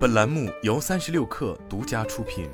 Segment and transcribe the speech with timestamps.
[0.00, 2.48] 本栏目由三十六氪独家出品。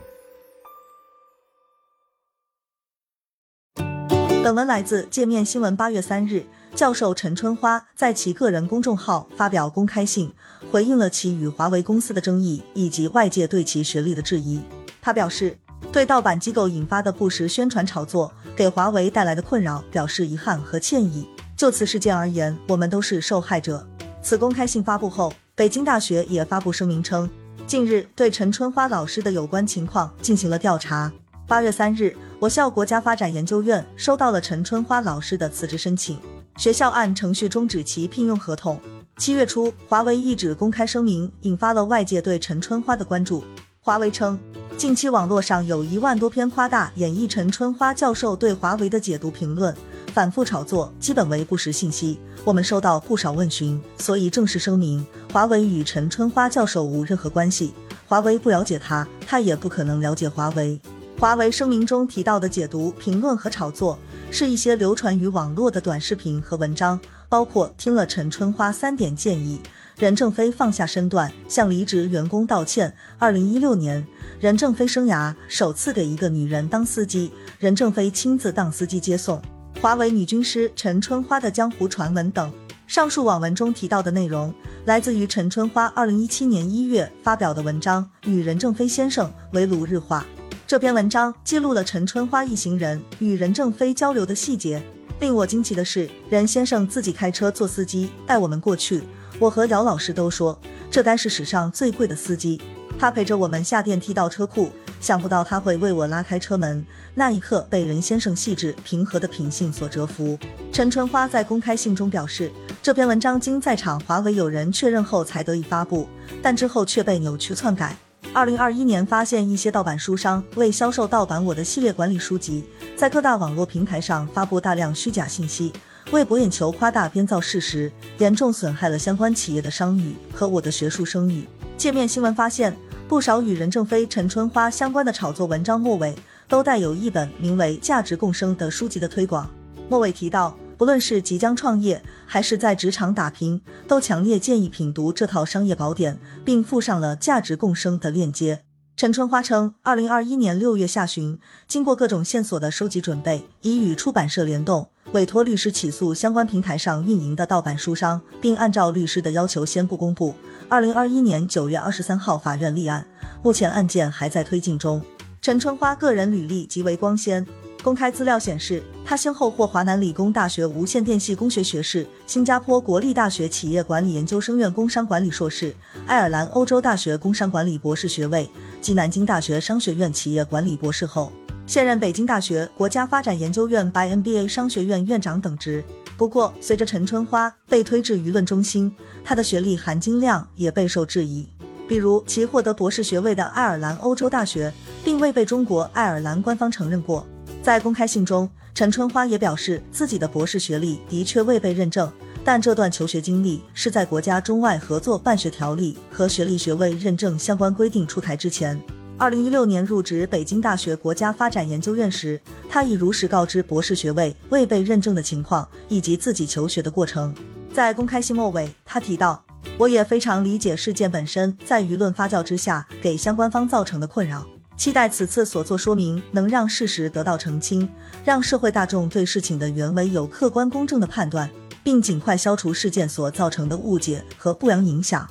[4.42, 5.76] 本文来自界面新闻。
[5.76, 10.34] 八月三日，教授陈春花在其个人公众号发表公开信，
[10.72, 14.60] 回应了其与华为公司的争议以及外界对其学历的质疑。
[15.00, 15.56] 他表示，
[15.92, 21.28] 对盗版机构引发的不实宣传炒作给华为带来的困扰表示遗憾和歉意。
[21.56, 23.86] 就此事件而言，我们都是受害者。
[24.20, 27.26] 此公开信发布后，北京大学也发布声明称，
[27.66, 31.10] 近日对陈春花老师的有关情况进行了调查。
[31.48, 36.20] 八月三日，我校国家发展研究院收到了陈春花老师的辞职申请，
[36.58, 38.78] 学校按程序终止其聘用合同。
[39.16, 43.42] 七月初，华为一纸公开声明引发了外界对陈春花的关注。
[43.80, 44.38] 华为称，
[44.76, 49.74] 近期网络上有一万多篇夸大演绎陈春花教授对华为的解读评论。
[50.16, 52.18] 反复炒作，基本为不实信息。
[52.42, 57.74] 我们收到不少问询，所以正式声明：华为与陈春花教授无任何关系。
[58.06, 60.80] 华为不了解他，他也不可能了解华为。
[61.20, 63.98] 华为声明中提到的解读、评论和炒作，
[64.30, 66.98] 是一些流传于网络的短视频和文章，
[67.28, 69.60] 包括听了陈春花三点建议，
[69.98, 72.90] 任正非放下身段向离职员工道歉。
[73.18, 74.06] 二零一六年，
[74.40, 79.38] 任正非生涯首次给一个女人当司机，任正非亲自当司机接送。
[79.80, 82.50] 华为女军师陈春花的江湖传闻等，
[82.86, 84.52] 上述网文中提到的内容，
[84.86, 90.26] 来自于陈春花二零一七年一月发表的文章《与任正非先生围炉日话》。
[90.66, 94.82] 这篇文章记录了陈春花一行人与任正非交流的细节。
[95.20, 99.02] 令我惊奇的是，任先生自己开车做司机带我们过去。
[99.38, 100.58] 我和姚老师都说，
[100.90, 102.60] 这该是史上最贵的司机。
[102.98, 104.72] 他陪着我们下电梯到车库。
[105.00, 110.38] 想不到他会为我拉开车门，那一刻被任先生细致平和的品性所折服。
[110.72, 112.50] 陈春花在公开信中表示，
[112.82, 116.08] 这篇文章经在场华为友人确认后才得以发布，
[116.42, 117.96] 但之后却被扭曲篡改。
[118.32, 122.64] 二零二一年发现一些盗版书商为销售盗版我的系列管理书籍，
[122.96, 125.72] 在各大网络平台上发布大量虚假信息，
[126.10, 131.44] 为博眼球夸大编造事实，严重损害了相关企业的商誉和我的学术声誉。
[131.78, 132.76] 界面新闻发现。
[133.08, 136.12] 不少与任正非、陈春花相关的炒作文章末尾
[136.48, 139.48] 都带有一本名为《价值共生》的书籍的推广。
[139.88, 148.65] 末尾提到，不论是即将创业还是在职场打拼，都强烈建议品读这套商业宝典，并附上了《价值共生》的链接。
[148.96, 160.34] 陈春花称，二零二一年六月下旬，经过各种线索的收集准备，已与出版社联动，委托律师起诉相关平台上运营的盗版书商，并按照律师的要求先不公布。
[160.70, 163.06] 二零二一年九月二十三号，法院立案，
[163.42, 165.02] 目前案件还在推进中。
[165.42, 167.46] 陈春花个人履历极为光鲜，
[167.86, 175.72] 公开资料显示，他先后获华南理工大学无线电系工学学士、新加坡国立大学企业管理研究生院工商管理硕士、
[176.04, 181.30] 爱尔兰欧洲大学工商管理博士学位及南京大学商学院企业管理博士后，
[181.64, 185.84] 现任北京大学国家发展研究院白 MBA 商学院院长等职。
[186.16, 188.92] 不过，随着陈春花被推至舆论中心，
[189.24, 191.48] 她的学历含金量也备受质疑。
[191.86, 197.24] 比如，其获得博士学位的爱尔兰欧洲大学，并未被中国爱尔兰官方承认过。
[197.66, 202.08] 在公开信中，陈春花也表示自己的博士学历的确未被认证，
[202.44, 208.80] 但这段求学经历是在国家中外合作办学条例和学历学位认证相关规定出台之前。
[209.18, 212.40] 二零一六年入职北京大学国家发展研究院时，
[212.70, 217.34] 他已如实告知博士学位未被认证的情况以及自己求学的过程。
[217.74, 219.44] 在公开信末尾，他提到
[219.76, 227.88] ：“我也非常理解事件本身在舆论发酵之下给相关方造成的困扰，期待此次所作说明能让事实得到澄清，
[228.24, 231.50] 让社会大众对事情的原委有客观公正的判断，
[231.82, 235.26] 并尽快消除事件所造成的误解和不良影响。”